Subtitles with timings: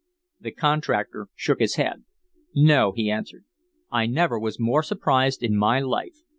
[0.39, 2.05] The contractor shook his head.
[2.55, 3.45] "No," he answered.
[3.91, 6.17] "I never was more surprised in my life.